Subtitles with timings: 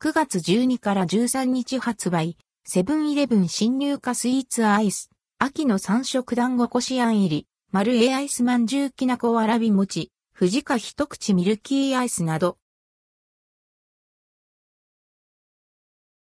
[0.00, 5.10] 9月12から13日発売、セブンイレブン新入荷スイーツアイス、
[5.40, 12.58] 秋の三色団子こしあん入り、丸 A アイスまんじゅうきなこわらび餅、藤か一口ミルキーアイスなど。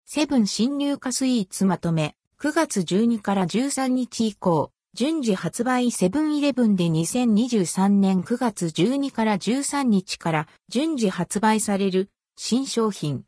[0.07, 12.09] セブン新入荷スイーツまとめ、9月12から13日以降、順次発売セブンイレブンで2023年9月12から13日から順次発売される
[12.39, 13.26] 新商品。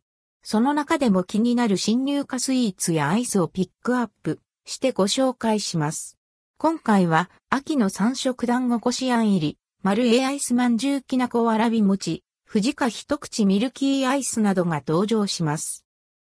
[0.50, 6.16] その中でも気になる新入荷スイーツやアイスをピックアップしてご紹介します。
[6.56, 15.84] 今回は秋の三色団子こしあん入り、丸 A アイスまんじゅうきなこわらび餅、藤か一口ミルキーアイスなどが登場します。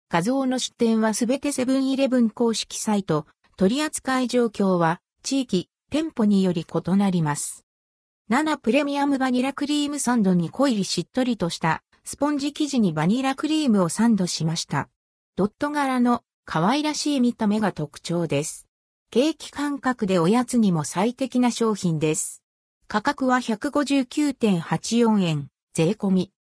[0.09, 3.27] 画像の出展はすべてセブンイレブン公式サイト、
[3.59, 7.67] 取扱い状況は地域、店舗により異なります。
[8.31, 14.89] 7プレミアムバニラクリームサンドに濃いしっとりとしたスポンジ生地にバニラクリームをサンドしました。
[15.37, 18.67] ドット柄の可愛らしい見た目が特徴です。
[19.11, 22.43] ケーキ感覚でおやつにも最適な商品です。
[22.87, 26.33] 価格は159.84円、税込み。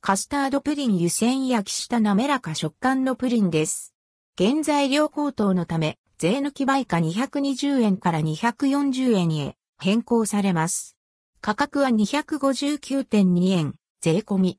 [0.00, 3.94] カスタードプリン湯煎焼きした滑らか食感のプリンです。
[4.36, 10.96] 原材料高騰のため、税抜き売価220円から240円へ変更されます。
[11.40, 14.58] 価格は259.2円、税込み。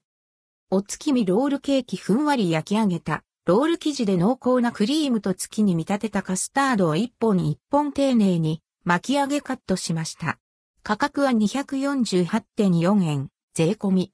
[0.69, 10.39] お月見ロールケーキふんわり焼き上げた、ロール生地で濃厚なクリームと月に見立てたカスタードを一本一本丁寧に巻き上げカットしました。
[10.83, 14.11] 価格は248.4円、税込み。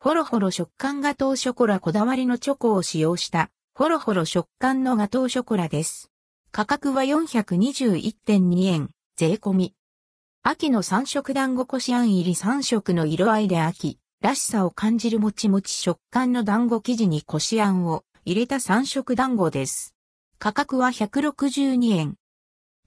[0.00, 6.10] ホロホロ食感ガトーショコラこだわりのチョコを使用した、ホロホロ食感のガトーショコラです。
[6.50, 9.74] 価格は421.2円、税込み。
[10.42, 19.94] 秋の三色団子こしあん入り3色の色合いで秋、らしさを感じるもちもち食感の団子生地にこしあんを入れた三色団子です。
[20.38, 22.14] 価格は162円。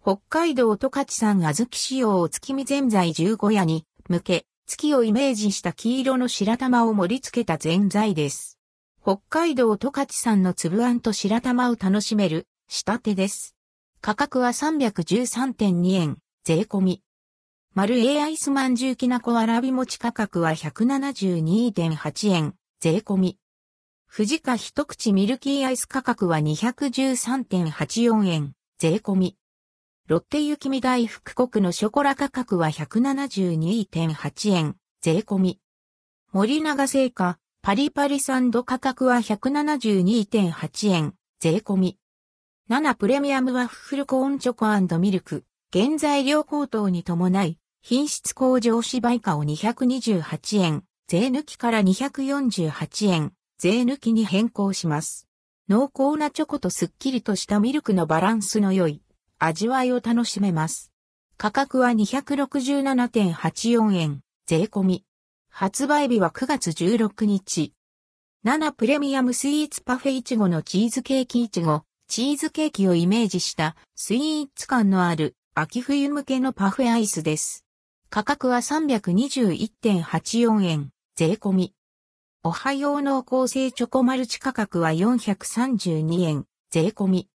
[0.02, 8.58] 北海道十勝産小豆仕様を月見ぜんざい15夜に向け、月をイメージした黄色の白玉を盛り付けたぜんざいです。
[9.04, 13.56] 北海道十勝産の粒あんと白玉を楽しめる仕立てです。
[14.02, 17.04] 価格は313.2円、税込み。
[17.78, 23.38] 丸 A アイスまんじゅうきなこわらび餅価格は172.8円、税込み。
[24.12, 29.38] 富士家一口ミルキーアイス価格は213.84円、税込み。
[30.08, 35.60] ロッテ雪見大福国のショコラ価格は172.8円、税込み。
[36.32, 42.00] 森永製菓パリパリサンド価格は172.8円、税込み。
[42.72, 47.60] 7プレミアムワッフルコーンチョコミルク、原材料高騰に伴い、
[47.90, 55.26] 品質向上芝居価を228円、税抜きから248円、税抜きに変更します。
[55.70, 59.02] 濃厚なチョコとすっきりとしたミルクのバランスの良い
[59.40, 60.92] 味わいを楽しめます。
[61.38, 65.06] 価格は267.84円、税込み。
[65.50, 67.72] 発売日は9月16日。
[68.44, 77.64] 7プレミアムスイーツパフェイチゴのチーズケーキイチゴ、チーズケーキをイメージしたスイーツ感のある秋冬向けのパフェアイスです。
[78.10, 81.74] 価格は321.84円、税込み。
[82.42, 87.28] おはよう濃厚性チョコマルチ価格は432円、税込み。